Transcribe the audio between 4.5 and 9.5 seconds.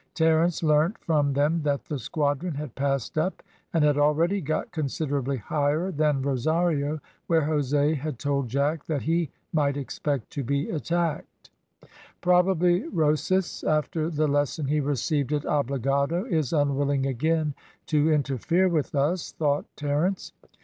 considerably higher than Rosario, where Jose had told Jack that he